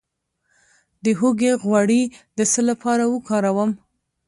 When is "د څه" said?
2.37-2.61